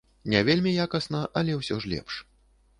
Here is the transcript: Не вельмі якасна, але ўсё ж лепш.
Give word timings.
Не 0.33 0.39
вельмі 0.47 0.73
якасна, 0.87 1.21
але 1.43 1.61
ўсё 1.61 1.81
ж 1.85 1.95
лепш. 1.95 2.13